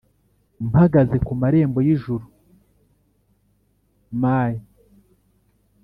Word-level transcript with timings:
mpagaze 0.67 1.15
ku 1.25 1.33
marembo 1.41 1.79
y'ijuru, 1.87 2.25
my 4.21 4.51